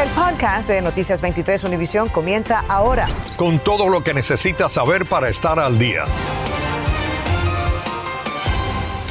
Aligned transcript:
El 0.00 0.08
podcast 0.12 0.66
de 0.66 0.80
Noticias 0.80 1.20
23 1.20 1.62
Univisión 1.64 2.08
comienza 2.08 2.64
ahora. 2.68 3.06
Con 3.36 3.58
todo 3.58 3.86
lo 3.90 4.02
que 4.02 4.14
necesitas 4.14 4.72
saber 4.72 5.04
para 5.04 5.28
estar 5.28 5.58
al 5.58 5.78
día. 5.78 6.06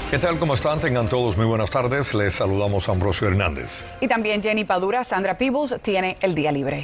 ¿Qué 0.09 0.17
tal? 0.17 0.39
¿Cómo 0.39 0.55
están? 0.55 0.79
Tengan 0.79 1.07
todos 1.07 1.37
muy 1.37 1.45
buenas 1.45 1.69
tardes. 1.69 2.15
Les 2.15 2.33
saludamos 2.33 2.89
a 2.89 2.93
Ambrosio 2.93 3.27
Hernández. 3.27 3.85
Y 4.01 4.07
también 4.07 4.41
Jenny 4.41 4.63
Padura, 4.63 5.03
Sandra 5.03 5.37
Peebles 5.37 5.75
tiene 5.83 6.17
el 6.21 6.33
día 6.33 6.51
libre. 6.51 6.81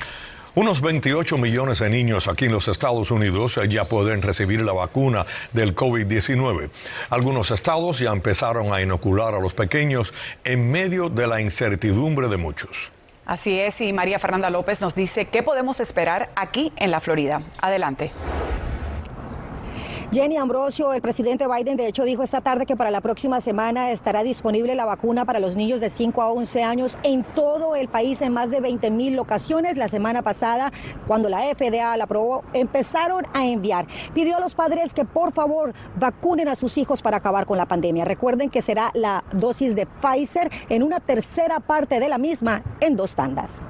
Unos 0.53 0.81
28 0.81 1.39
millones 1.39 1.79
de 1.79 1.89
niños 1.89 2.27
aquí 2.27 2.45
en 2.45 2.51
los 2.51 2.67
Estados 2.67 3.09
Unidos 3.09 3.59
ya 3.67 3.85
pueden 3.85 4.21
recibir 4.21 4.61
la 4.61 4.73
vacuna 4.73 5.25
del 5.51 5.73
COVID-19. 5.73 6.69
Algunos 7.09 7.49
estados 7.49 7.97
ya 7.97 8.11
empezaron 8.11 8.71
a 8.71 8.83
inocular 8.83 9.33
a 9.33 9.39
los 9.39 9.55
pequeños 9.55 10.13
en 10.43 10.69
medio 10.69 11.09
de 11.09 11.25
la 11.25 11.41
incertidumbre 11.41 12.27
de 12.27 12.37
muchos. 12.37 12.94
Así 13.25 13.59
es, 13.59 13.81
y 13.81 13.91
María 13.91 14.19
Fernanda 14.19 14.49
López 14.49 14.81
nos 14.81 14.93
dice 14.93 15.25
qué 15.25 15.41
podemos 15.41 15.79
esperar 15.79 16.29
aquí 16.35 16.71
en 16.75 16.91
la 16.91 16.99
Florida. 16.99 17.41
Adelante. 17.59 18.11
Jenny 20.15 20.37
Ambrosio, 20.37 20.93
el 20.93 21.01
presidente 21.01 21.45
Biden, 21.45 21.75
de 21.75 21.87
hecho, 21.87 22.05
dijo 22.05 22.23
esta 22.23 22.39
tarde 22.39 22.65
que 22.65 22.77
para 22.77 22.89
la 22.89 23.01
próxima 23.01 23.41
semana 23.41 23.91
estará 23.91 24.23
disponible 24.23 24.73
la 24.73 24.85
vacuna 24.85 25.25
para 25.25 25.41
los 25.41 25.57
niños 25.57 25.81
de 25.81 25.89
5 25.89 26.21
a 26.21 26.31
11 26.31 26.63
años 26.63 26.97
en 27.03 27.25
todo 27.25 27.75
el 27.75 27.89
país 27.89 28.21
en 28.21 28.31
más 28.31 28.49
de 28.49 28.61
20 28.61 28.91
mil 28.91 29.17
locaciones. 29.17 29.75
La 29.75 29.89
semana 29.89 30.21
pasada, 30.21 30.71
cuando 31.05 31.27
la 31.27 31.41
FDA 31.53 31.97
la 31.97 32.05
aprobó, 32.05 32.45
empezaron 32.53 33.25
a 33.33 33.45
enviar. 33.45 33.87
Pidió 34.13 34.37
a 34.37 34.39
los 34.39 34.53
padres 34.53 34.93
que 34.93 35.03
por 35.03 35.33
favor 35.33 35.73
vacunen 35.99 36.47
a 36.47 36.55
sus 36.55 36.77
hijos 36.77 37.01
para 37.01 37.17
acabar 37.17 37.45
con 37.45 37.57
la 37.57 37.65
pandemia. 37.65 38.05
Recuerden 38.05 38.49
que 38.49 38.61
será 38.61 38.91
la 38.93 39.25
dosis 39.33 39.75
de 39.75 39.85
Pfizer 39.85 40.49
en 40.69 40.83
una 40.83 41.01
tercera 41.01 41.59
parte 41.59 41.99
de 41.99 42.07
la 42.07 42.19
misma 42.19 42.63
en 42.79 42.95
dos 42.95 43.15
tandas. 43.15 43.67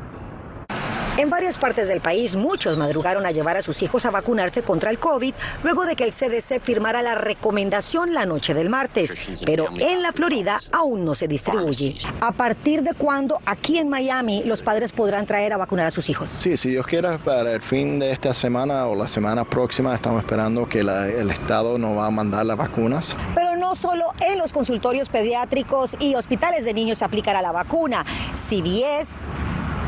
En 1.17 1.29
varias 1.29 1.57
partes 1.57 1.87
del 1.87 2.01
país, 2.01 2.35
muchos 2.35 2.77
madrugaron 2.77 3.25
a 3.25 3.31
llevar 3.31 3.55
a 3.55 3.61
sus 3.61 3.81
hijos 3.81 4.05
a 4.05 4.11
vacunarse 4.11 4.63
contra 4.63 4.89
el 4.89 4.99
COVID 4.99 5.33
luego 5.63 5.85
de 5.85 5.95
que 5.95 6.03
el 6.03 6.11
CDC 6.11 6.59
firmara 6.61 7.01
la 7.01 7.15
recomendación 7.15 8.13
la 8.13 8.25
noche 8.25 8.53
del 8.53 8.69
martes. 8.69 9.13
Pero 9.45 9.69
en 9.79 10.01
la 10.01 10.11
Florida 10.11 10.57
aún 10.73 11.05
no 11.05 11.15
se 11.15 11.29
distribuye. 11.29 11.95
¿A 12.19 12.33
partir 12.33 12.83
de 12.83 12.93
cuándo 12.95 13.39
aquí 13.45 13.77
en 13.77 13.87
Miami 13.87 14.43
los 14.43 14.61
padres 14.61 14.91
podrán 14.91 15.25
traer 15.25 15.53
a 15.53 15.57
vacunar 15.57 15.87
a 15.87 15.91
sus 15.91 16.09
hijos? 16.09 16.29
Sí, 16.35 16.57
si 16.57 16.71
Dios 16.71 16.85
quiera, 16.85 17.17
para 17.17 17.53
el 17.53 17.61
fin 17.61 17.97
de 17.97 18.11
esta 18.11 18.33
semana 18.33 18.85
o 18.87 18.93
la 18.95 19.07
semana 19.07 19.45
próxima 19.45 19.95
estamos 19.95 20.21
esperando 20.21 20.67
que 20.67 20.81
el 20.81 21.31
Estado 21.31 21.77
nos 21.77 21.97
va 21.97 22.07
a 22.07 22.11
mandar 22.11 22.45
las 22.45 22.57
vacunas. 22.57 23.15
Pero 23.33 23.55
no 23.55 23.75
solo 23.75 24.07
en 24.19 24.37
los 24.37 24.51
consultorios 24.51 25.07
pediátricos 25.07 25.91
y 25.97 26.15
hospitales 26.15 26.65
de 26.65 26.73
niños 26.73 26.97
se 26.97 27.05
aplicará 27.05 27.41
la 27.41 27.53
vacuna. 27.53 28.03
CBS, 28.49 29.07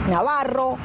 Navarro, 0.10 0.78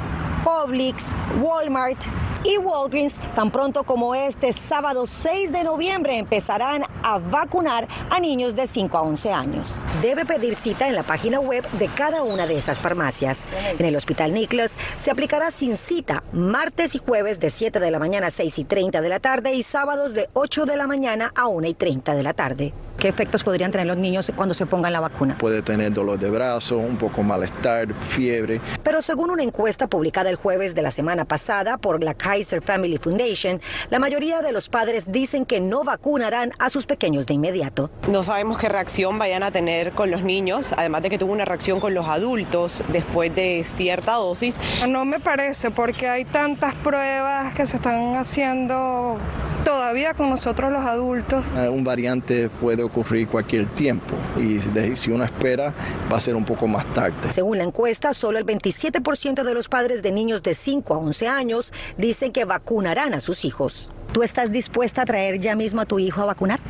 Publix, 0.45 1.05
Walmart 1.41 2.03
y 2.45 2.59
Walgreens, 2.59 3.15
tan 3.35 3.51
pronto 3.51 3.85
como 3.85 4.15
este 4.15 4.53
sábado 4.53 5.07
6 5.07 5.53
de 5.53 5.63
noviembre 5.63 6.19
empezarán 6.19 6.83
a 7.03 7.19
vacunar 7.19 7.87
a 8.11 8.19
niños 8.19 8.57
de 8.57 8.67
5 8.67 8.99
a 8.99 9.03
11 9.03 9.33
años. 9.33 9.69
Debe 10.01 10.25
pedir 10.25 10.57
cita 10.57 10.89
en 10.89 10.97
la 10.97 11.05
página 11.05 11.39
web 11.39 11.65
de 11.79 11.87
cada 11.89 12.23
una 12.23 12.47
de 12.47 12.59
esas 12.59 12.81
farmacias. 12.81 13.41
En 13.79 13.87
el 13.87 13.95
Hospital 13.95 14.35
Nicholas 14.35 14.73
se 15.01 15.11
aplicará 15.13 15.51
sin 15.53 15.77
cita 15.77 16.25
martes 16.33 16.95
y 16.97 16.99
jueves 16.99 17.39
de 17.39 17.51
7 17.51 17.79
de 17.79 17.91
la 17.91 18.01
mañana 18.01 18.29
a 18.29 18.31
6 18.33 18.59
y 18.59 18.65
30 18.65 19.01
de 19.01 19.09
la 19.09 19.21
tarde 19.21 19.55
y 19.55 19.63
sábados 19.63 20.13
de 20.13 20.29
8 20.33 20.67
de 20.67 20.77
la 20.77 20.87
mañana 20.89 21.33
a 21.37 21.47
1 21.47 21.69
y 21.69 21.75
30 21.75 22.15
de 22.15 22.23
la 22.23 22.35
tarde. 22.35 22.75
¿Qué 23.03 23.09
efectos 23.09 23.43
podrían 23.43 23.73
tener 23.73 23.89
los 23.89 23.97
niños 23.97 24.31
cuando 24.37 24.55
se 24.55 24.65
pongan 24.65 24.93
la 24.93 25.01
vacuna? 25.01 25.37
Puede 25.37 25.61
tener 25.61 25.93
dolor 25.93 26.21
de 26.21 26.31
brazo, 26.31 26.79
un 26.79 26.97
poco 26.97 27.25
malestar, 27.25 27.93
fiebre. 27.95 28.61
Pero 28.85 29.03
según 29.03 29.31
una 29.31 29.43
encuesta 29.43 29.89
publicada 29.89 30.31
el 30.31 30.37
jueves 30.37 30.73
de 30.77 30.83
la 30.83 30.93
semana 30.93 31.25
pasada 31.25 31.79
por 31.79 32.05
la 32.05 32.15
Kaiser 32.15 32.63
Family 32.63 32.99
Foundation, 32.99 33.61
la 33.91 33.99
mayoría 33.99 34.41
de 34.41 34.53
los 34.53 34.69
padres 34.69 35.11
dicen 35.11 35.47
que 35.47 35.59
no 35.59 35.83
vacunarán 35.83 36.53
a 36.61 36.71
sus 36.71 36.87
pequeños 36.87 37.27
de 37.27 37.35
inmediato. 37.35 37.91
No 38.09 38.23
sabemos 38.23 38.57
qué 38.57 38.69
reacción 38.69 39.19
vayan 39.19 39.43
a 39.43 39.51
tener 39.51 39.91
con 39.95 40.13
los 40.13 40.23
niños, 40.23 40.73
además 40.77 41.03
de 41.03 41.11
que 41.11 41.19
tuvo 41.19 41.33
una 41.33 41.45
reacción 41.45 41.81
con 41.81 41.95
los 41.95 42.07
adultos 42.07 42.85
después 42.93 43.35
de 43.35 43.65
cierta 43.65 44.13
dosis. 44.13 44.61
No 44.89 45.05
me 45.05 45.19
parece 45.19 45.73
porque 45.73 46.09
hay 46.09 46.25
tantas 46.25 46.73
pruebas 46.77 47.53
que 47.55 47.67
se 47.67 47.79
están 47.79 48.15
haciendo 48.15 49.19
todavía 49.65 50.15
con 50.15 50.31
nosotros 50.31 50.73
los 50.73 50.85
adultos. 50.85 51.45
Eh, 51.57 51.69
un 51.69 51.85
variante 51.85 52.49
puede 52.49 52.83
ocurrir 52.93 53.27
cualquier 53.29 53.69
tiempo 53.71 54.15
y 54.39 54.61
si 54.97 55.11
uno 55.11 55.25
espera 55.25 55.75
va 56.13 56.19
a 56.19 56.21
ser 56.21 56.37
un 56.37 56.45
poco 56.45 56.67
más 56.67 56.87
tarde. 56.93 57.33
Según 57.33 57.59
la 57.59 57.65
encuesta, 57.65 58.15
solo 58.15 58.39
el 58.39 58.47
27% 58.47 59.43
de 59.43 59.55
los 59.55 59.69
padres 59.69 60.03
de 60.03 60.13
niños 60.13 60.43
de 60.43 60.55
5 60.55 60.95
a 60.95 60.99
11 60.99 61.29
años 61.29 61.73
dicen 61.97 62.33
que 62.33 62.45
vacunarán 62.45 63.15
a 63.15 63.21
sus 63.21 63.45
hijos. 63.45 63.91
¿Tú 64.13 64.23
estás 64.23 64.53
dispuesta 64.53 65.03
a 65.03 65.05
traer 65.07 65.41
ya 65.41 65.57
mismo 65.57 65.81
a 65.81 65.87
tu 65.87 65.99
hijo 65.99 66.21
a 66.21 66.27
vacunar? 66.27 66.61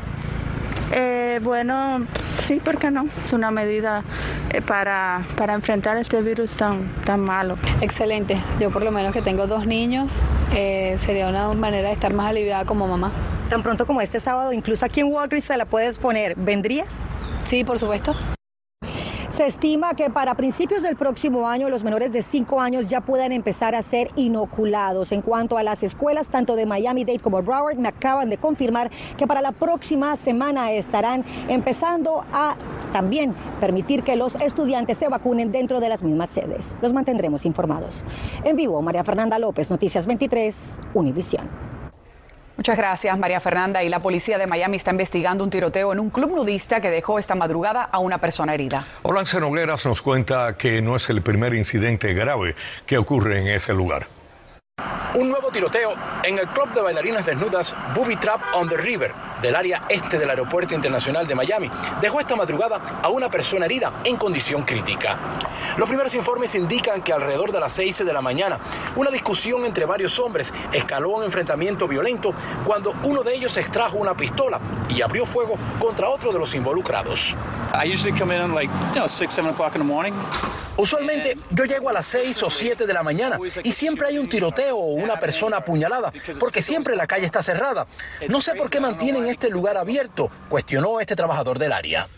Eh, 0.94 1.40
bueno, 1.42 2.06
sí, 2.38 2.60
¿por 2.62 2.78
qué 2.78 2.90
no? 2.90 3.06
Es 3.24 3.32
una 3.32 3.50
medida 3.50 4.04
eh, 4.50 4.60
para, 4.60 5.26
para 5.36 5.54
enfrentar 5.54 5.96
este 5.96 6.20
virus 6.20 6.52
tan, 6.52 6.92
tan 7.04 7.20
malo. 7.20 7.56
Excelente. 7.80 8.38
Yo 8.60 8.70
por 8.70 8.82
lo 8.82 8.90
menos 8.90 9.12
que 9.12 9.22
tengo 9.22 9.46
dos 9.46 9.66
niños, 9.66 10.22
eh, 10.54 10.96
sería 10.98 11.28
una 11.28 11.48
manera 11.54 11.88
de 11.88 11.94
estar 11.94 12.12
más 12.12 12.28
aliviada 12.28 12.66
como 12.66 12.86
mamá. 12.86 13.10
Tan 13.48 13.62
pronto 13.62 13.86
como 13.86 14.02
este 14.02 14.20
sábado, 14.20 14.52
incluso 14.52 14.84
aquí 14.84 15.00
en 15.00 15.06
Walgreens 15.06 15.46
se 15.46 15.56
la 15.56 15.64
puedes 15.64 15.96
poner. 15.96 16.34
¿Vendrías? 16.36 16.98
Sí, 17.44 17.64
por 17.64 17.78
supuesto. 17.78 18.14
Se 19.32 19.46
estima 19.46 19.94
que 19.94 20.10
para 20.10 20.34
principios 20.34 20.82
del 20.82 20.94
próximo 20.94 21.48
año 21.48 21.70
los 21.70 21.82
menores 21.82 22.12
de 22.12 22.22
5 22.22 22.60
años 22.60 22.88
ya 22.88 23.00
puedan 23.00 23.32
empezar 23.32 23.74
a 23.74 23.80
ser 23.80 24.10
inoculados. 24.14 25.10
En 25.10 25.22
cuanto 25.22 25.56
a 25.56 25.62
las 25.62 25.82
escuelas, 25.82 26.28
tanto 26.28 26.54
de 26.54 26.66
Miami-Dade 26.66 27.18
como 27.18 27.40
Broward, 27.40 27.78
me 27.78 27.88
acaban 27.88 28.28
de 28.28 28.36
confirmar 28.36 28.90
que 29.16 29.26
para 29.26 29.40
la 29.40 29.52
próxima 29.52 30.18
semana 30.18 30.70
estarán 30.72 31.24
empezando 31.48 32.26
a 32.30 32.56
también 32.92 33.34
permitir 33.58 34.02
que 34.02 34.16
los 34.16 34.34
estudiantes 34.34 34.98
se 34.98 35.08
vacunen 35.08 35.50
dentro 35.50 35.80
de 35.80 35.88
las 35.88 36.02
mismas 36.02 36.28
sedes. 36.28 36.74
Los 36.82 36.92
mantendremos 36.92 37.46
informados. 37.46 38.04
En 38.44 38.54
vivo, 38.54 38.82
María 38.82 39.02
Fernanda 39.02 39.38
López, 39.38 39.70
Noticias 39.70 40.06
23, 40.06 40.78
Univisión. 40.92 41.61
Muchas 42.56 42.76
gracias, 42.76 43.18
María 43.18 43.40
Fernanda. 43.40 43.82
Y 43.82 43.88
la 43.88 44.00
policía 44.00 44.38
de 44.38 44.46
Miami 44.46 44.76
está 44.76 44.90
investigando 44.90 45.42
un 45.44 45.50
tiroteo 45.50 45.92
en 45.92 46.00
un 46.00 46.10
club 46.10 46.34
nudista 46.34 46.80
que 46.80 46.90
dejó 46.90 47.18
esta 47.18 47.34
madrugada 47.34 47.82
a 47.84 47.98
una 47.98 48.18
persona 48.18 48.54
herida. 48.54 48.84
Olance 49.02 49.40
Nogueras 49.40 49.86
nos 49.86 50.02
cuenta 50.02 50.56
que 50.56 50.82
no 50.82 50.96
es 50.96 51.08
el 51.10 51.22
primer 51.22 51.54
incidente 51.54 52.14
grave 52.14 52.54
que 52.86 52.98
ocurre 52.98 53.40
en 53.40 53.48
ese 53.48 53.74
lugar. 53.74 54.06
Un 55.14 55.30
nuevo 55.30 55.50
tiroteo 55.50 55.94
en 56.22 56.38
el 56.38 56.46
club 56.48 56.72
de 56.72 56.80
bailarinas 56.80 57.26
desnudas 57.26 57.76
Booby 57.94 58.16
Trap 58.16 58.40
on 58.54 58.68
the 58.68 58.76
River 58.76 59.12
del 59.42 59.56
área 59.56 59.82
este 59.88 60.18
del 60.18 60.30
Aeropuerto 60.30 60.72
Internacional 60.74 61.26
de 61.26 61.34
Miami 61.34 61.70
dejó 62.00 62.20
esta 62.20 62.36
madrugada 62.36 63.00
a 63.02 63.08
una 63.08 63.28
persona 63.28 63.66
herida 63.66 63.92
en 64.04 64.16
condición 64.16 64.62
crítica. 64.62 65.18
Los 65.76 65.88
primeros 65.88 66.14
informes 66.14 66.54
indican 66.54 67.02
que 67.02 67.12
alrededor 67.12 67.50
de 67.50 67.60
las 67.60 67.72
6 67.72 68.04
de 68.04 68.12
la 68.12 68.20
mañana 68.20 68.58
una 68.94 69.10
discusión 69.10 69.64
entre 69.64 69.84
varios 69.84 70.18
hombres 70.18 70.52
escaló 70.72 71.14
a 71.14 71.18
un 71.18 71.24
enfrentamiento 71.24 71.88
violento 71.88 72.32
cuando 72.64 72.94
uno 73.02 73.22
de 73.22 73.34
ellos 73.34 73.56
extrajo 73.56 73.96
una 73.96 74.16
pistola 74.16 74.60
y 74.88 75.02
abrió 75.02 75.26
fuego 75.26 75.56
contra 75.78 76.08
otro 76.08 76.32
de 76.32 76.38
los 76.38 76.54
involucrados. 76.54 77.36
Usualmente 80.76 81.36
yo 81.50 81.64
llego 81.64 81.90
a 81.90 81.92
las 81.92 82.06
6 82.06 82.42
o 82.44 82.50
7 82.50 82.86
de 82.86 82.92
la 82.92 83.02
mañana 83.02 83.38
y 83.62 83.72
siempre 83.72 84.08
hay 84.08 84.18
un 84.18 84.28
tiroteo 84.28 84.76
o 84.76 84.94
una 84.94 85.18
persona 85.18 85.58
apuñalada, 85.58 86.12
porque 86.40 86.62
siempre 86.62 86.96
la 86.96 87.06
calle 87.06 87.26
está 87.26 87.42
cerrada. 87.42 87.86
No 88.28 88.40
sé 88.40 88.54
por 88.54 88.70
qué 88.70 88.80
mantienen 88.80 89.26
este 89.32 89.50
lugar 89.50 89.76
abierto, 89.76 90.30
cuestionó 90.48 91.00
este 91.00 91.16
trabajador 91.16 91.58
del 91.58 91.72
área. 91.72 92.08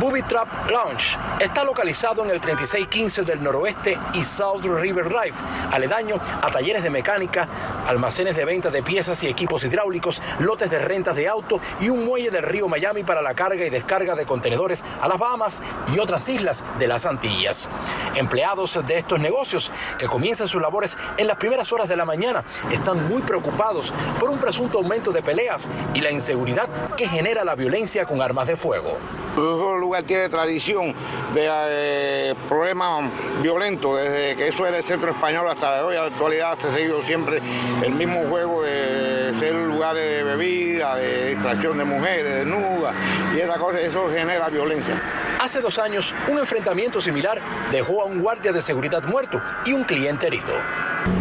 Booby 0.00 0.22
Trap 0.22 0.70
Lounge 0.70 1.18
está 1.38 1.62
localizado 1.62 2.24
en 2.24 2.30
el 2.30 2.40
3615 2.40 3.22
del 3.22 3.42
noroeste 3.42 3.98
y 4.14 4.24
South 4.24 4.64
River 4.64 5.08
Drive, 5.08 5.36
aledaño 5.70 6.16
a 6.42 6.50
talleres 6.50 6.82
de 6.82 6.90
mecánica, 6.90 7.48
almacenes 7.86 8.36
de 8.36 8.44
venta 8.44 8.70
de 8.70 8.82
piezas 8.82 9.22
y 9.22 9.28
equipos 9.28 9.62
hidráulicos, 9.64 10.22
lotes 10.40 10.70
de 10.70 10.78
rentas 10.78 11.16
de 11.16 11.28
auto 11.28 11.60
y 11.80 11.90
un 11.90 12.04
muelle 12.04 12.30
del 12.30 12.42
río 12.42 12.68
Miami 12.68 13.04
para 13.04 13.22
la 13.22 13.34
carga 13.34 13.64
y 13.64 13.70
descarga 13.70 14.14
de 14.14 14.24
contenedores 14.24 14.82
a 15.00 15.06
las 15.06 15.18
Bahamas 15.18 15.62
y 15.94 15.98
otras 15.98 16.28
islas 16.28 16.64
de 16.78 16.88
las 16.88 17.06
Antillas. 17.06 17.70
Empleados 18.16 18.84
de 18.86 18.98
estos 18.98 19.20
negocios 19.20 19.70
que 19.98 20.06
comienzan 20.06 20.48
sus 20.48 20.60
labores 20.60 20.98
en 21.16 21.26
las 21.26 21.36
primeras 21.36 21.72
horas 21.72 21.88
de 21.88 21.96
la 21.96 22.04
mañana 22.04 22.44
están 22.72 23.08
muy 23.08 23.22
preocupados 23.22 23.92
por 24.18 24.30
un 24.30 24.38
presunto 24.38 24.78
aumento 24.78 25.12
de 25.12 25.22
peleas 25.22 25.70
y 25.94 26.00
la 26.00 26.10
inseguridad 26.10 26.68
que 26.96 27.06
genera 27.06 27.44
la 27.44 27.54
violencia 27.54 28.04
con 28.04 28.20
armas 28.20 28.48
de 28.48 28.56
fuego. 28.56 28.98
El 29.36 29.80
lugar 29.80 30.04
tiene 30.04 30.28
tradición 30.28 30.94
de 31.34 31.48
eh, 31.50 32.34
problemas 32.48 33.10
violentos, 33.42 33.98
desde 33.98 34.36
que 34.36 34.48
eso 34.48 34.64
era 34.64 34.76
el 34.76 34.84
centro 34.84 35.10
español 35.10 35.48
hasta 35.48 35.84
hoy, 35.84 35.96
en 35.96 36.02
la 36.02 36.06
actualidad 36.06 36.56
se 36.56 36.68
ha 36.68 36.72
seguido 36.72 37.02
siempre 37.02 37.40
el 37.82 37.94
mismo 37.94 38.24
juego 38.28 38.62
de 38.62 39.34
ser 39.38 39.54
lugares 39.54 40.04
de 40.04 40.22
bebida, 40.22 40.94
de 40.96 41.34
distracción 41.34 41.76
de 41.78 41.84
mujeres, 41.84 42.32
desnudas, 42.32 42.94
y 43.34 43.40
esa 43.40 43.58
cosa, 43.58 43.80
eso 43.80 44.08
genera 44.08 44.48
violencia. 44.48 45.02
Hace 45.40 45.60
dos 45.60 45.80
años, 45.80 46.14
un 46.28 46.38
enfrentamiento 46.38 47.00
similar 47.00 47.42
dejó 47.72 48.02
a 48.02 48.04
un 48.04 48.20
guardia 48.20 48.52
de 48.52 48.62
seguridad 48.62 49.02
muerto 49.04 49.42
y 49.66 49.72
un 49.72 49.82
cliente 49.82 50.28
herido. 50.28 50.54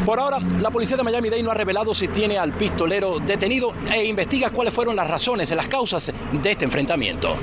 Por 0.06 0.20
ahora, 0.20 0.38
la 0.60 0.70
policía 0.70 0.98
de 0.98 1.04
Miami-Dade 1.04 1.42
no 1.42 1.52
ha 1.52 1.56
revelado 1.56 1.94
si 1.94 2.08
tiene 2.08 2.38
al 2.38 2.52
pistolero 2.52 3.20
detenido 3.20 3.74
e 3.92 4.06
investiga 4.06 4.52
cuáles 4.52 4.74
fueron 4.74 4.96
las 4.96 5.10
razones 5.10 5.50
las 5.52 5.68
causas 5.68 6.14
de 6.32 6.52
este 6.52 6.66
enfrentamiento. 6.66 7.36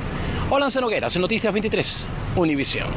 Olance 0.52 0.81
Nogueras, 0.81 1.17
Noticias 1.17 1.52
23, 1.52 2.06
Univisión. 2.35 2.88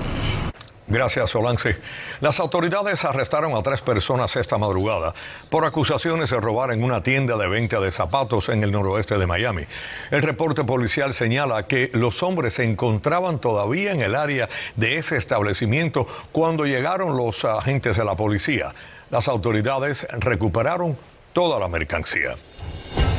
Gracias, 0.88 1.30
Solance. 1.30 1.80
Las 2.20 2.40
autoridades 2.40 3.06
arrestaron 3.06 3.54
a 3.54 3.62
tres 3.62 3.84
personas 3.84 4.36
esta 4.36 4.58
madrugada 4.58 5.14
por 5.52 5.64
acusaciones 5.64 6.32
de 6.32 6.42
robar 6.42 6.72
en 6.72 6.84
una 6.84 7.04
tienda 7.04 7.38
de 7.38 7.48
venta 7.48 7.80
de 7.80 7.92
zapatos 7.92 8.50
en 8.50 8.64
el 8.64 8.72
noroeste 8.72 9.20
de 9.20 9.28
Miami. 9.28 9.66
El 10.10 10.24
reporte 10.24 10.64
policial 10.64 11.14
señala 11.14 11.68
que 11.68 11.92
los 11.94 12.24
hombres 12.24 12.56
se 12.56 12.64
encontraban 12.64 13.38
todavía 13.38 13.92
en 13.92 14.02
el 14.02 14.16
área 14.16 14.50
de 14.76 14.98
ese 14.98 15.18
establecimiento 15.18 16.08
cuando 16.32 16.66
llegaron 16.66 17.16
los 17.16 17.46
agentes 17.46 17.98
de 17.98 18.04
la 18.04 18.16
policía. 18.16 18.74
Las 19.12 19.28
autoridades 19.28 20.08
recuperaron 20.20 20.98
toda 21.34 21.60
la 21.60 21.68
mercancía. 21.68 22.36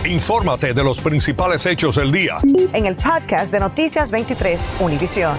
Infórmate 0.06 0.74
de 0.74 0.84
los 0.84 1.00
principales 1.00 1.64
hechos 1.64 1.96
del 1.96 2.12
día. 2.12 2.36
En 2.74 2.84
el 2.84 2.94
podcast 2.94 3.50
de 3.50 3.58
Noticias 3.58 4.10
23, 4.10 4.68
Univisión. 4.80 5.34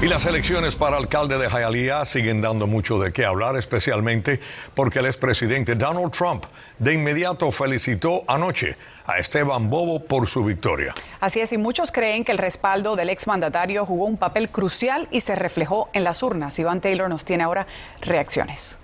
Y 0.00 0.06
las 0.06 0.24
elecciones 0.24 0.74
para 0.74 0.96
alcalde 0.96 1.36
de 1.36 1.50
Hialeah 1.50 2.06
siguen 2.06 2.40
dando 2.40 2.66
mucho 2.66 2.98
de 2.98 3.12
qué 3.12 3.26
hablar, 3.26 3.58
especialmente 3.58 4.40
porque 4.74 5.00
el 5.00 5.04
expresidente 5.04 5.74
Donald 5.74 6.12
Trump 6.12 6.46
de 6.78 6.94
inmediato 6.94 7.50
felicitó 7.50 8.24
anoche 8.26 8.74
a 9.04 9.18
Esteban 9.18 9.68
Bobo 9.68 10.02
por 10.02 10.26
su 10.26 10.42
victoria. 10.42 10.94
Así 11.20 11.40
es, 11.40 11.52
y 11.52 11.58
muchos 11.58 11.92
creen 11.92 12.24
que 12.24 12.32
el 12.32 12.38
respaldo 12.38 12.96
del 12.96 13.10
exmandatario 13.10 13.84
jugó 13.84 14.06
un 14.06 14.16
papel 14.16 14.48
crucial 14.48 15.08
y 15.10 15.20
se 15.20 15.34
reflejó 15.34 15.90
en 15.92 16.04
las 16.04 16.22
urnas. 16.22 16.58
Iván 16.58 16.80
Taylor 16.80 17.10
nos 17.10 17.26
tiene 17.26 17.42
ahora 17.44 17.66
reacciones. 18.00 18.78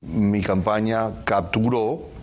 Mi 0.00 0.42
campaña 0.42 1.24
capturó 1.24 2.17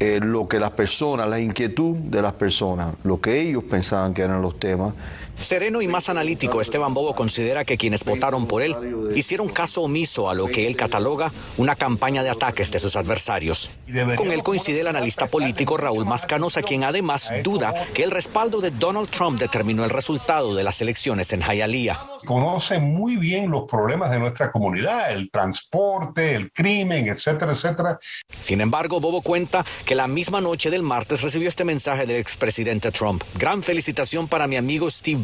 eh, 0.00 0.18
lo 0.22 0.48
que 0.48 0.58
las 0.58 0.70
personas, 0.70 1.28
la 1.28 1.38
inquietud 1.38 1.94
de 1.94 2.22
las 2.22 2.32
personas, 2.32 2.94
lo 3.04 3.20
que 3.20 3.40
ellos 3.40 3.64
pensaban 3.64 4.14
que 4.14 4.22
eran 4.22 4.40
los 4.40 4.58
temas 4.58 4.94
Sereno 5.40 5.80
y 5.80 5.86
más 5.86 6.08
analítico, 6.08 6.60
Esteban 6.60 6.92
Bobo 6.92 7.14
considera 7.14 7.64
que 7.64 7.78
quienes 7.78 8.04
votaron 8.04 8.46
por 8.46 8.62
él 8.62 8.76
hicieron 9.14 9.48
caso 9.48 9.82
omiso 9.82 10.28
a 10.28 10.34
lo 10.34 10.46
que 10.46 10.66
él 10.66 10.76
cataloga 10.76 11.32
una 11.56 11.74
campaña 11.74 12.22
de 12.22 12.30
ataques 12.30 12.70
de 12.70 12.78
sus 12.78 12.94
adversarios. 12.94 13.70
Con 14.16 14.30
él 14.32 14.42
coincide 14.42 14.80
el 14.80 14.86
analista 14.86 15.26
político 15.26 15.76
Raúl 15.76 16.04
Mascanosa, 16.04 16.62
quien 16.62 16.84
además 16.84 17.32
duda 17.42 17.74
que 17.94 18.02
el 18.02 18.10
respaldo 18.10 18.60
de 18.60 18.70
Donald 18.70 19.08
Trump 19.08 19.40
determinó 19.40 19.84
el 19.84 19.90
resultado 19.90 20.54
de 20.54 20.62
las 20.62 20.80
elecciones 20.82 21.32
en 21.32 21.40
Hialeah. 21.40 21.98
Conoce 22.26 22.78
muy 22.78 23.16
bien 23.16 23.50
los 23.50 23.62
problemas 23.68 24.10
de 24.10 24.18
nuestra 24.18 24.52
comunidad, 24.52 25.10
el 25.12 25.30
transporte, 25.30 26.34
el 26.34 26.52
crimen, 26.52 27.08
etcétera, 27.08 27.52
etcétera. 27.52 27.98
Sin 28.38 28.60
embargo, 28.60 29.00
Bobo 29.00 29.22
cuenta 29.22 29.64
que 29.86 29.94
la 29.94 30.06
misma 30.06 30.40
noche 30.42 30.68
del 30.68 30.82
martes 30.82 31.22
recibió 31.22 31.48
este 31.48 31.64
mensaje 31.64 32.04
del 32.04 32.18
expresidente 32.18 32.90
Trump. 32.90 33.24
Gran 33.38 33.62
felicitación 33.62 34.28
para 34.28 34.46
mi 34.46 34.56
amigo 34.56 34.90
Steve 34.90 35.22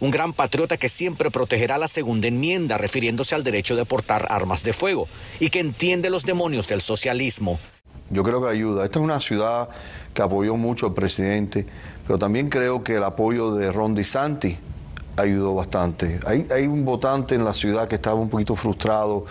Un 0.00 0.10
gran 0.10 0.34
patriota 0.34 0.76
que 0.76 0.90
siempre 0.90 1.30
protegerá 1.30 1.78
la 1.78 1.88
segunda 1.88 2.28
enmienda, 2.28 2.76
refiriéndose 2.76 3.34
al 3.34 3.44
derecho 3.44 3.76
de 3.76 3.86
portar 3.86 4.26
armas 4.30 4.62
de 4.62 4.74
fuego, 4.74 5.08
y 5.40 5.48
que 5.48 5.60
entiende 5.60 6.10
los 6.10 6.24
demonios 6.24 6.68
del 6.68 6.82
socialismo. 6.82 7.58
Yo 8.10 8.22
creo 8.22 8.42
que 8.42 8.48
ayuda. 8.48 8.84
Esta 8.84 8.98
es 8.98 9.04
una 9.04 9.20
ciudad 9.20 9.70
que 10.12 10.20
apoyó 10.20 10.56
mucho 10.56 10.86
al 10.86 10.94
presidente, 10.94 11.66
pero 12.06 12.18
también 12.18 12.50
creo 12.50 12.84
que 12.84 12.96
el 12.96 13.04
apoyo 13.04 13.54
de 13.54 13.72
Ron 13.72 13.94
DeSantis 13.94 14.56
ayudó 15.16 15.54
bastante. 15.54 16.20
Hay, 16.26 16.46
hay 16.54 16.66
un 16.66 16.84
votante 16.84 17.34
en 17.34 17.44
la 17.44 17.54
ciudad 17.54 17.88
que 17.88 17.94
estaba 17.94 18.20
un 18.20 18.28
poquito 18.28 18.54
frustrado 18.54 19.24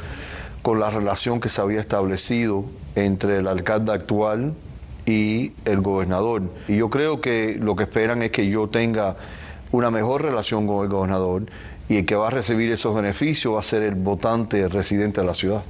con 0.64 0.80
la 0.80 0.90
relación 0.90 1.40
que 1.40 1.50
se 1.50 1.62
había 1.62 1.80
establecido 1.80 2.66
entre 2.96 3.38
el 3.38 3.48
alcalde 3.48 3.94
actual 3.94 4.56
y 5.06 5.54
el 5.66 5.82
gobernador. 5.82 6.42
Y 6.68 6.78
yo 6.78 6.90
creo 6.90 7.22
que 7.22 7.58
lo 7.60 7.76
que 7.76 7.84
esperan 7.84 8.24
es 8.24 8.32
que 8.32 8.48
yo 8.48 8.68
tenga 8.68 9.16
una 9.72 9.92
mejor 9.92 10.24
relación 10.24 10.68
con 10.68 10.84
el 10.84 10.90
gobernador 10.90 11.46
y 11.90 11.98
el 11.98 12.06
que 12.06 12.16
va 12.16 12.28
a 12.28 12.32
recibir 12.32 12.72
esos 12.72 12.96
beneficios 12.96 13.56
va 13.56 13.60
a 13.60 13.64
ser 13.64 13.84
el 13.84 13.96
votante 13.96 14.68
residente 14.68 15.22
de 15.22 15.28
la 15.28 15.34
ciudad. 15.34 15.64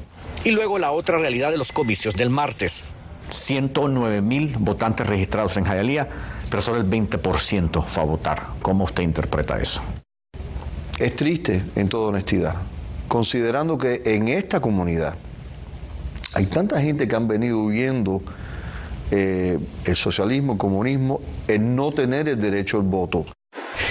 Y 0.44 0.51
luego 0.51 0.79
la 0.79 0.91
otra 0.91 1.17
realidad 1.17 1.51
de 1.51 1.57
los 1.57 1.71
comicios 1.71 2.15
del 2.15 2.29
martes. 2.29 2.83
109 3.29 4.21
mil 4.21 4.55
votantes 4.59 5.05
registrados 5.05 5.57
en 5.57 5.65
Hialeah, 5.65 6.07
pero 6.49 6.61
solo 6.61 6.77
el 6.77 6.89
20% 6.89 7.83
fue 7.83 8.03
a 8.03 8.05
votar. 8.05 8.44
¿Cómo 8.61 8.85
usted 8.85 9.03
interpreta 9.03 9.59
eso? 9.59 9.81
Es 10.97 11.15
triste, 11.15 11.63
en 11.75 11.89
toda 11.89 12.09
honestidad, 12.09 12.55
considerando 13.07 13.77
que 13.77 14.01
en 14.05 14.29
esta 14.29 14.59
comunidad 14.59 15.15
hay 16.33 16.45
tanta 16.45 16.81
gente 16.81 17.07
que 17.07 17.15
han 17.15 17.27
venido 17.27 17.67
viendo 17.67 18.21
eh, 19.11 19.59
el 19.85 19.95
socialismo, 19.95 20.53
el 20.53 20.57
comunismo, 20.57 21.21
el 21.47 21.75
no 21.75 21.91
tener 21.91 22.29
el 22.29 22.39
derecho 22.39 22.77
al 22.77 22.83
voto. 22.83 23.25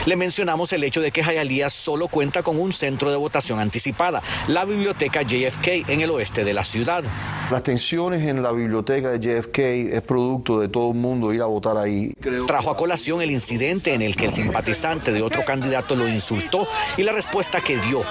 Le 0.07 0.15
mencionamos 0.15 0.73
el 0.73 0.85
hecho 0.85 1.01
de 1.01 1.11
que 1.11 1.21
Hialeah 1.21 1.69
solo 1.69 2.07
cuenta 2.07 2.45
con 2.45 2.61
un 2.61 2.73
centro 2.73 3.11
de 3.11 3.17
votación 3.17 3.59
anticipada, 3.59 4.23
la 4.47 4.65
biblioteca 4.65 5.23
JFK 5.23 5.89
en 5.89 6.01
el 6.01 6.11
oeste 6.11 6.45
de 6.45 6.53
la 6.53 6.63
ciudad. 6.63 7.03
Las 7.51 7.65
tensiones 7.65 8.23
en 8.23 8.41
la 8.41 8.53
biblioteca 8.53 9.11
de 9.11 9.19
JFK 9.19 9.59
es 9.95 10.03
producto 10.03 10.61
de 10.61 10.69
todo 10.69 10.93
el 10.93 10.97
mundo 10.97 11.33
ir 11.35 11.43
a 11.43 11.47
votar 11.47 11.77
ahí. 11.77 12.13
Trajo 12.47 12.71
a 12.71 12.77
colación 12.77 13.21
el 13.21 13.33
incidente 13.33 13.95
en 13.95 14.03
el 14.03 14.15
que 14.15 14.27
el 14.27 14.33
simpatizante 14.33 15.11
de 15.11 15.23
otro 15.23 15.45
candidato 15.45 15.97
lo 15.97 16.07
insultó 16.07 16.69
y 16.97 17.03
la 17.03 17.11
respuesta 17.11 17.61
que 17.61 17.77
dio, 17.77 18.03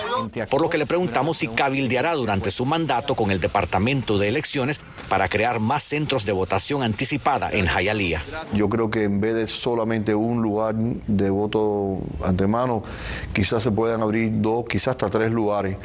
por 0.50 0.62
lo 0.62 0.70
que 0.70 0.78
le 0.78 0.86
preguntamos 0.86 1.38
si 1.38 1.48
cabildeará 1.48 2.14
durante 2.16 2.52
su 2.52 2.66
mandato 2.66 3.16
con 3.16 3.32
el 3.32 3.40
Departamento 3.40 4.18
de 4.18 4.28
Elecciones 4.28 4.82
para 5.10 5.28
crear 5.30 5.60
más 5.60 5.84
centros 5.84 6.26
de 6.26 6.32
votación 6.32 6.84
anticipada 6.84 7.52
en 7.52 7.68
Hialeah. 7.68 8.24
Yo 8.54 8.70
creo 8.70 8.90
que 8.90 9.04
en 9.04 9.22
vez 9.22 9.36
de 9.36 9.48
solamente 9.48 10.16
un 10.16 10.42
lugar 10.42 10.76
de 10.76 11.30
voto 11.30 12.00
antemano, 12.24 12.84
quizás 13.34 13.64
se 13.64 13.72
puedan 13.72 14.02
abrir 14.02 14.32
dos, 14.42 14.66
quizás 14.66 14.90
hasta 14.90 15.10
tres 15.10 15.32
lugares. 15.32 15.78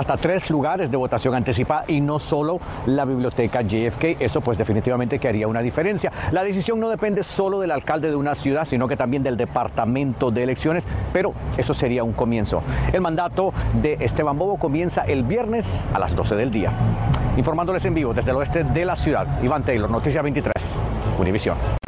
Hasta 0.00 0.16
tres 0.16 0.48
lugares 0.48 0.90
de 0.90 0.96
votación 0.96 1.34
anticipada 1.34 1.84
y 1.86 2.00
no 2.00 2.18
solo 2.18 2.58
la 2.86 3.04
biblioteca 3.04 3.60
JFK. 3.60 4.18
Eso 4.18 4.40
pues 4.40 4.56
definitivamente 4.56 5.18
que 5.18 5.28
haría 5.28 5.46
una 5.46 5.60
diferencia. 5.60 6.10
La 6.32 6.42
decisión 6.42 6.80
no 6.80 6.88
depende 6.88 7.22
solo 7.22 7.60
del 7.60 7.70
alcalde 7.70 8.08
de 8.08 8.16
una 8.16 8.34
ciudad, 8.34 8.64
sino 8.64 8.88
que 8.88 8.96
también 8.96 9.22
del 9.22 9.36
departamento 9.36 10.30
de 10.30 10.44
elecciones, 10.44 10.86
pero 11.12 11.34
eso 11.58 11.74
sería 11.74 12.02
un 12.02 12.14
comienzo. 12.14 12.62
El 12.94 13.02
mandato 13.02 13.52
de 13.74 13.98
Esteban 14.00 14.38
Bobo 14.38 14.56
comienza 14.56 15.02
el 15.02 15.22
viernes 15.22 15.82
a 15.92 15.98
las 15.98 16.16
12 16.16 16.34
del 16.34 16.50
día. 16.50 16.72
Informándoles 17.36 17.84
en 17.84 17.92
vivo 17.92 18.14
desde 18.14 18.30
el 18.30 18.38
oeste 18.38 18.64
de 18.64 18.86
la 18.86 18.96
ciudad, 18.96 19.26
Iván 19.42 19.64
Taylor, 19.64 19.90
Noticia 19.90 20.22
23, 20.22 20.54
Univisión. 21.18 21.79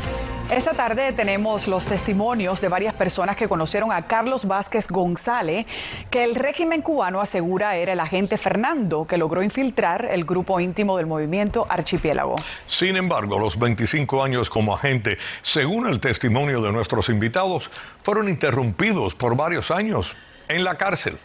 Esta 0.53 0.73
tarde 0.75 1.15
tenemos 1.15 1.67
los 1.67 1.87
testimonios 1.87 2.61
de 2.61 2.69
varias 2.69 2.95
personas 2.95 3.39
que 3.39 3.49
conocieron 3.49 3.91
a 3.91 4.03
Carlos 4.03 4.45
Vázquez 4.45 4.87
González, 4.89 5.65
que 6.11 6.25
el 6.25 6.35
régimen 6.35 6.83
cubano 6.83 7.23
asegura 7.23 7.77
era 7.77 7.95
el 7.95 8.01
agente 8.01 8.37
Fernando 8.37 9.07
que 9.07 9.17
logró 9.17 9.43
infiltrar 9.43 10.05
el 10.11 10.27
grupo 10.27 10.61
íntimo 10.61 10.99
del 10.99 11.07
movimiento 11.07 11.67
Archipiélago. 11.71 12.35
Sin 12.67 12.99
embargo, 12.99 13.39
los 13.39 13.59
25 13.59 14.23
años 14.23 14.51
como 14.51 14.75
agente, 14.75 15.17
según 15.41 15.89
el 15.89 16.01
testimonio 16.01 16.61
de 16.61 16.71
nuestros 16.71 17.09
invitados, 17.09 17.71
fueron 18.03 18.29
interrumpidos 18.29 19.15
por 19.15 19.35
varios 19.35 19.71
años 19.71 20.19
en 20.49 20.65
la 20.65 20.77
cárcel. 20.77 21.19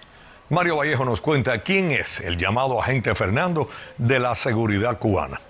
Mario 0.48 0.78
Vallejo 0.78 1.04
nos 1.04 1.20
cuenta 1.20 1.64
quién 1.64 1.92
es 1.92 2.22
el 2.22 2.38
llamado 2.38 2.82
agente 2.82 3.14
Fernando 3.14 3.68
de 3.98 4.20
la 4.20 4.36
seguridad 4.36 4.98
cubana 4.98 5.42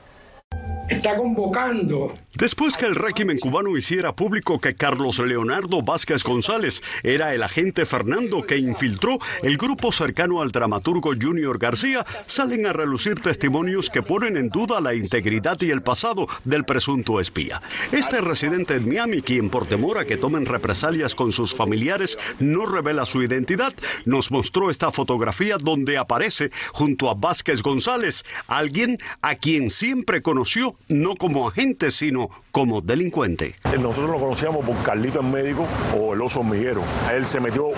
está 0.90 1.18
convocando. 1.18 2.14
Después 2.38 2.78
que 2.78 2.86
el 2.86 2.94
régimen 2.94 3.40
cubano 3.40 3.76
hiciera 3.76 4.16
público 4.16 4.60
que 4.60 4.76
Carlos 4.76 5.18
Leonardo 5.18 5.82
Vázquez 5.82 6.24
González 6.24 6.84
era 7.02 7.34
el 7.34 7.42
agente 7.42 7.84
Fernando 7.88 8.44
que 8.44 8.58
infiltró 8.58 9.18
el 9.42 9.58
grupo 9.58 9.92
cercano 9.92 10.40
al 10.40 10.52
dramaturgo 10.52 11.14
Junior 11.20 11.58
García, 11.58 12.06
salen 12.22 12.68
a 12.68 12.74
relucir 12.74 13.20
testimonios 13.20 13.90
que 13.90 14.04
ponen 14.04 14.38
en 14.38 14.50
duda 14.50 14.80
la 14.82 14.94
integridad 14.94 15.60
y 15.62 15.72
el 15.72 15.82
pasado 15.82 16.28
del 16.44 16.64
presunto 16.64 17.20
espía. 17.20 17.60
Este 17.92 18.22
residente 18.22 18.76
en 18.76 18.88
Miami, 18.88 19.24
quien 19.24 19.50
por 19.50 19.66
temor 19.66 19.98
a 19.98 20.06
que 20.06 20.18
tomen 20.18 20.46
represalias 20.46 21.16
con 21.16 21.32
sus 21.32 21.56
familiares 21.56 22.20
no 22.38 22.68
revela 22.68 23.08
su 23.08 23.24
identidad, 23.24 23.74
nos 24.06 24.30
mostró 24.30 24.70
esta 24.70 24.92
fotografía 24.92 25.58
donde 25.58 25.98
aparece 25.98 26.52
junto 26.72 27.10
a 27.10 27.16
Vázquez 27.16 27.64
González, 27.64 28.24
alguien 28.46 29.00
a 29.24 29.34
quien 29.34 29.72
siempre 29.72 30.22
conoció 30.22 30.76
no 30.88 31.16
como 31.16 31.48
agente, 31.48 31.90
sino 31.90 32.27
como 32.52 32.82
delincuente. 32.82 33.56
Nosotros 33.80 34.12
lo 34.12 34.20
conocíamos 34.20 34.66
por 34.66 34.76
Carlito 34.84 35.20
el 35.20 35.28
médico 35.28 35.66
o 36.00 36.14
el 36.14 36.22
oso 36.22 36.40
hormiguero. 36.40 36.82
Él 37.14 37.28
se 37.28 37.40
metió 37.40 37.70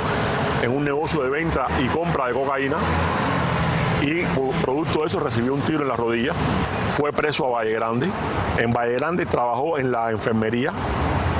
en 0.62 0.72
un 0.72 0.84
negocio 0.84 1.22
de 1.22 1.30
venta 1.30 1.68
y 1.84 1.88
compra 1.88 2.28
de 2.28 2.34
cocaína 2.34 2.78
y 4.02 4.24
producto 4.62 5.02
de 5.02 5.08
eso 5.08 5.20
recibió 5.20 5.54
un 5.54 5.62
tiro 5.62 5.82
en 5.82 5.88
la 5.88 5.96
rodilla. 5.96 6.34
Fue 6.92 7.12
preso 7.12 7.48
a 7.48 7.52
Valle 7.52 7.74
Grande. 7.74 8.10
En 8.58 8.72
Valle 8.72 8.94
Grande 8.94 9.26
trabajó 9.26 9.78
en 9.78 9.92
la 9.92 10.12
enfermería 10.12 10.74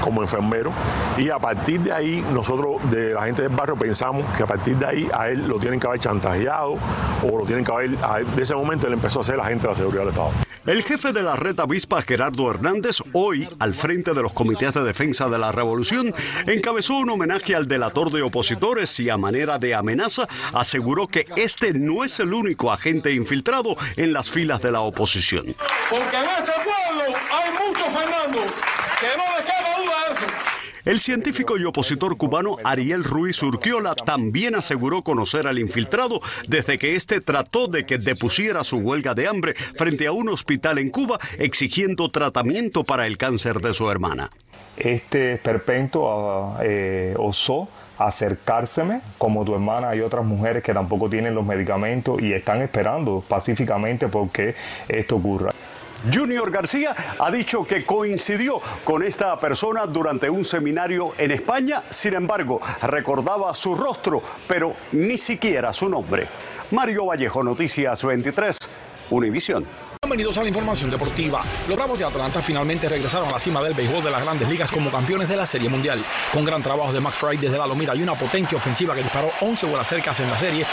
como 0.10 0.24
enfermero 0.24 0.74
y 1.20 1.30
a 1.30 1.38
partir 1.38 1.82
de 1.82 1.92
ahí 1.92 2.26
nosotros 2.34 2.78
de 2.90 3.14
la 3.14 3.26
gente 3.26 3.44
del 3.44 3.52
barrio 3.52 3.76
pensamos 3.76 4.26
que 4.36 4.42
a 4.42 4.48
partir 4.48 4.76
de 4.76 4.88
ahí 4.88 5.08
a 5.14 5.30
él 5.30 5.48
lo 5.48 5.60
tienen 5.60 5.80
que 5.80 5.86
haber 5.86 6.00
chantajeado 6.00 6.78
o 7.24 7.38
lo 7.38 7.46
tienen 7.46 7.64
que 7.64 7.72
haber, 7.72 7.92
de 7.92 8.42
ese 8.42 8.56
momento 8.56 8.88
él 8.88 8.94
empezó 8.94 9.20
a 9.20 9.24
ser 9.24 9.38
la 9.38 9.46
gente 9.46 9.64
de 9.64 9.70
la 9.70 9.76
seguridad 9.76 10.02
del 10.02 10.10
Estado. 10.10 10.32
El 10.66 10.84
jefe 10.84 11.14
de 11.14 11.24
la 11.24 11.36
red 11.36 11.60
avispa, 11.60 12.02
Gerardo 12.02 12.50
Hernández, 12.50 12.98
hoy, 13.14 13.48
al 13.60 13.74
frente 13.74 14.14
de 14.14 14.22
los 14.22 14.34
comités 14.34 14.74
de 14.74 14.84
defensa 14.84 15.30
de 15.30 15.40
la 15.40 15.52
revolución, 15.52 16.14
encabezó 16.46 16.96
un 16.96 17.10
homenaje 17.10 17.56
al 17.56 17.68
delator 17.68 18.12
de 18.12 18.22
opositores 18.22 19.00
y 19.00 19.10
a 19.10 19.18
manera 19.18 19.58
de 19.58 19.74
amenaza 19.74 20.28
aseguró 20.54 21.08
que 21.08 21.26
este 21.36 21.74
no 21.74 22.04
es 22.04 22.20
el 22.20 22.34
único 22.34 22.72
agente 22.72 23.12
infiltrado 23.14 23.78
en 23.96 24.12
las 24.12 24.30
filas 24.30 24.62
de 24.62 24.72
la 24.72 24.82
oposición. 24.82 25.56
Porque 25.90 26.18
en 26.18 26.26
este 26.26 26.52
pueblo 26.64 27.18
hay 27.32 27.68
muchos 27.68 27.88
Fernando, 27.88 28.40
que 29.00 29.08
no 29.18 29.38
le 29.38 29.44
queda 29.44 29.78
duda 29.78 29.96
de 30.06 30.09
eso. 30.09 30.09
El 30.86 31.00
científico 31.00 31.58
y 31.58 31.66
opositor 31.66 32.18
cubano 32.18 32.58
Ariel 32.64 33.04
Ruiz 33.04 33.44
Urquiola 33.44 33.94
también 33.96 34.56
aseguró 34.56 35.04
conocer 35.04 35.46
al 35.46 35.60
infiltrado 35.60 36.22
desde 36.48 36.78
que 36.78 36.94
éste 36.94 37.22
trató 37.22 37.68
de 37.68 37.86
que 37.86 37.98
depusiera 37.98 38.64
su 38.64 38.78
huelga 38.78 39.14
de 39.14 39.28
hambre 39.28 39.54
frente 39.54 40.08
a 40.08 40.14
un 40.14 40.30
hospital 40.30 40.80
en 40.80 40.90
Cuba 40.90 41.20
exigiendo 41.38 42.10
tratamiento 42.10 42.84
para 42.84 43.08
el 43.08 43.18
cáncer 43.18 43.60
de 43.60 43.74
su 43.74 43.92
hermana. 43.92 44.32
Este 44.78 45.38
perpento 45.38 46.10
ah, 46.10 46.60
eh, 46.64 47.14
osó 47.18 47.68
acercárseme, 48.00 49.02
como 49.18 49.44
tu 49.44 49.54
hermana 49.54 49.94
y 49.94 50.00
otras 50.00 50.26
mujeres 50.26 50.64
que 50.64 50.74
tampoco 50.74 51.10
tienen 51.10 51.36
los 51.36 51.46
medicamentos 51.46 52.22
y 52.22 52.32
están 52.32 52.62
esperando 52.62 53.22
pacíficamente 53.28 54.08
porque 54.08 54.56
esto 54.88 55.18
ocurra. 55.18 55.52
Junior 56.12 56.50
García 56.50 56.96
ha 57.20 57.32
dicho 57.32 57.66
que 57.66 57.86
coincidió 57.86 58.62
con 58.84 59.04
esta 59.04 59.40
persona 59.40 59.86
durante 59.86 60.30
un 60.30 60.46
seminario 60.46 61.12
en 61.18 61.32
España, 61.32 61.84
sin 61.90 62.14
embargo, 62.14 62.60
recordaba 62.82 63.54
su 63.54 63.76
rostro, 63.76 64.22
pero 64.48 64.76
ni 64.94 65.18
siquiera 65.18 65.74
su 65.74 65.90
nombre. 65.90 66.28
Mario 66.72 67.06
Vallejo, 67.06 67.44
Noticias 67.44 68.04
23, 68.04 68.58
Univisión. 69.10 69.66
Bienvenidos 70.02 70.38
a 70.38 70.44
la 70.44 70.48
información 70.48 70.90
deportiva. 70.90 71.42
Los 71.68 71.78
Bravos 71.78 72.00
de 72.00 72.06
Atlanta 72.06 72.42
finalmente 72.42 72.88
regresaron 72.88 73.28
a 73.28 73.34
la 73.34 73.40
cima 73.40 73.62
del 73.62 73.74
béisbol 73.74 74.02
de 74.02 74.10
las 74.10 74.24
grandes 74.24 74.48
ligas 74.48 74.72
como 74.72 74.90
campeones 74.90 75.28
de 75.28 75.36
la 75.36 75.46
Serie 75.46 75.68
Mundial. 75.68 76.04
Con 76.32 76.46
gran 76.46 76.64
trabajo 76.64 76.94
de 76.94 77.02
McFry 77.02 77.38
desde 77.38 77.58
la 77.58 77.68
Lomita 77.68 77.94
y 77.94 78.02
una 78.02 78.18
potente 78.18 78.56
ofensiva 78.56 78.96
que 78.96 79.04
disparó 79.04 79.30
11 79.42 79.66
bolas 79.66 79.88
cercas 79.88 80.20
en 80.22 80.30
la 80.30 80.38
serie, 80.38 80.66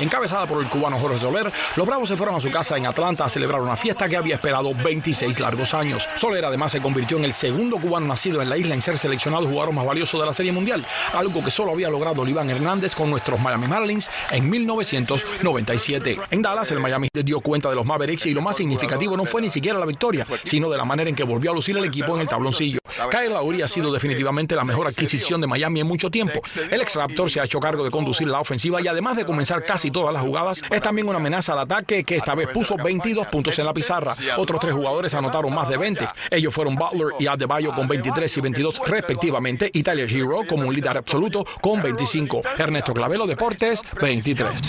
encabezada 0.00 0.46
por 0.46 0.62
el 0.62 0.68
cubano 0.68 0.98
Jorge 0.98 1.18
Soler, 1.18 1.52
los 1.76 1.86
Bravos 1.86 2.08
se 2.08 2.16
fueron 2.16 2.36
a 2.36 2.40
su 2.40 2.50
casa 2.50 2.76
en 2.76 2.86
Atlanta 2.86 3.24
a 3.24 3.28
celebrar 3.28 3.60
una 3.60 3.76
fiesta 3.76 4.08
que 4.08 4.16
había 4.16 4.36
esperado 4.36 4.74
26 4.74 5.40
largos 5.40 5.74
años. 5.74 6.08
Soler 6.16 6.44
además 6.44 6.72
se 6.72 6.80
convirtió 6.80 7.16
en 7.16 7.24
el 7.24 7.32
segundo 7.32 7.78
cubano 7.78 8.06
nacido 8.06 8.42
en 8.42 8.48
la 8.48 8.56
isla 8.56 8.74
en 8.74 8.82
ser 8.82 8.98
seleccionado 8.98 9.46
jugador 9.46 9.74
más 9.74 9.86
valioso 9.86 10.18
de 10.20 10.26
la 10.26 10.32
Serie 10.32 10.52
Mundial, 10.52 10.84
algo 11.12 11.42
que 11.44 11.50
solo 11.50 11.72
había 11.72 11.88
logrado 11.88 12.22
Oliván 12.22 12.50
Hernández 12.50 12.94
con 12.94 13.10
nuestros 13.10 13.40
Miami 13.40 13.66
Marlins 13.66 14.10
en 14.30 14.48
1997. 14.48 16.18
En 16.30 16.42
Dallas, 16.42 16.70
el 16.70 16.80
Miami 16.80 17.08
dio 17.12 17.40
cuenta 17.40 17.70
de 17.70 17.76
los 17.76 17.86
Mavericks 17.86 18.26
y 18.26 18.34
lo 18.34 18.42
más 18.42 18.56
significativo 18.56 19.16
no 19.16 19.24
fue 19.24 19.40
ni 19.40 19.50
siquiera 19.50 19.78
la 19.78 19.86
victoria, 19.86 20.26
sino 20.44 20.70
de 20.70 20.76
la 20.76 20.84
manera 20.84 21.08
en 21.08 21.16
que 21.16 21.24
volvió 21.24 21.50
a 21.50 21.54
lucir 21.54 21.76
el 21.76 21.84
equipo 21.84 22.14
en 22.14 22.20
el 22.20 22.28
tabloncillo. 22.28 22.78
Kyle 23.10 23.30
Lowry 23.30 23.62
ha 23.62 23.68
sido 23.68 23.92
definitivamente 23.92 24.54
la 24.54 24.64
mejor 24.64 24.86
adquisición 24.86 25.40
de 25.40 25.46
Miami 25.46 25.80
en 25.80 25.86
mucho 25.86 26.10
tiempo. 26.10 26.40
El 26.70 26.80
ex 26.80 26.94
Raptor 26.94 27.30
se 27.30 27.40
ha 27.40 27.44
hecho 27.44 27.60
cargo 27.60 27.84
de 27.84 27.90
conducir 27.90 28.28
la 28.28 28.40
ofensiva 28.40 28.80
y 28.80 28.88
además 28.88 29.16
de 29.16 29.24
comenzar 29.24 29.62
casi 29.84 29.90
todas 29.90 30.14
las 30.14 30.22
jugadas, 30.22 30.62
es 30.70 30.80
también 30.80 31.06
una 31.08 31.18
amenaza 31.18 31.52
al 31.52 31.58
ataque 31.58 32.04
que 32.04 32.16
esta 32.16 32.34
vez 32.34 32.48
puso 32.48 32.76
22 32.76 33.26
puntos 33.26 33.58
en 33.58 33.66
la 33.66 33.74
pizarra. 33.74 34.14
Otros 34.38 34.58
tres 34.58 34.74
jugadores 34.74 35.12
anotaron 35.12 35.54
más 35.54 35.68
de 35.68 35.76
20. 35.76 36.08
Ellos 36.30 36.54
fueron 36.54 36.74
Butler 36.74 37.08
y 37.18 37.26
Adebayo 37.26 37.74
con 37.74 37.86
23 37.86 38.34
y 38.34 38.40
22 38.40 38.80
respectivamente 38.86 39.70
y 39.70 39.82
Tyler 39.82 40.10
Hero 40.10 40.40
como 40.48 40.66
un 40.66 40.74
líder 40.74 40.96
absoluto 40.96 41.44
con 41.60 41.82
25. 41.82 42.40
Ernesto 42.56 42.94
Clavelo 42.94 43.26
Deportes 43.26 43.82
23. 44.00 44.60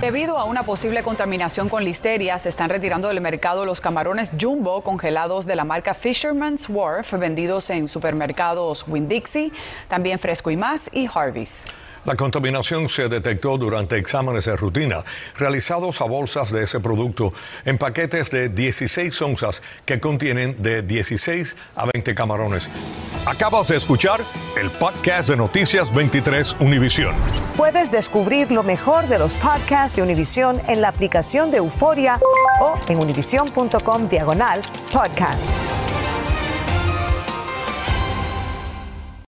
Debido 0.00 0.38
a 0.38 0.44
una 0.44 0.64
posible 0.64 1.02
contaminación 1.04 1.68
con 1.68 1.84
listeria, 1.84 2.38
se 2.40 2.48
están 2.48 2.68
retirando 2.68 3.08
del 3.08 3.20
mercado 3.20 3.64
los 3.64 3.80
camarones 3.80 4.32
jumbo 4.38 4.82
congelados 4.82 5.46
de 5.46 5.54
la 5.54 5.64
marca 5.64 5.94
Fisherman's 5.94 6.68
Wharf, 6.68 7.12
vendidos 7.12 7.70
en 7.70 7.86
supermercados 7.86 8.84
Winn-Dixie, 8.88 9.52
también 9.88 10.18
Fresco 10.18 10.50
y 10.50 10.56
Más 10.56 10.90
y 10.92 11.08
Harvey's. 11.12 11.66
La 12.06 12.14
contaminación 12.14 12.88
se 12.88 13.08
detectó 13.08 13.58
durante 13.58 13.98
exámenes 13.98 14.44
de 14.44 14.56
rutina 14.56 15.04
realizados 15.36 16.00
a 16.00 16.04
bolsas 16.04 16.52
de 16.52 16.62
ese 16.62 16.78
producto 16.78 17.32
en 17.64 17.78
paquetes 17.78 18.30
de 18.30 18.48
16 18.48 19.20
onzas 19.22 19.60
que 19.84 19.98
contienen 19.98 20.62
de 20.62 20.82
16 20.82 21.56
a 21.74 21.86
20 21.92 22.14
camarones. 22.14 22.70
Acabas 23.26 23.66
de 23.68 23.76
escuchar 23.76 24.20
el 24.56 24.70
podcast 24.70 25.30
de 25.30 25.36
Noticias 25.36 25.92
23 25.92 26.56
Univisión. 26.60 27.12
Puedes 27.56 27.90
descubrir 27.90 28.52
lo 28.52 28.62
mejor 28.62 29.08
de 29.08 29.18
los 29.18 29.34
podcasts 29.34 29.96
de 29.96 30.02
Univisión 30.02 30.60
en 30.68 30.80
la 30.80 30.88
aplicación 30.88 31.50
de 31.50 31.56
Euforia 31.56 32.20
o 32.60 32.78
en 32.88 33.00
univision.com 33.00 34.08
diagonal 34.08 34.62
podcasts. 34.92 35.50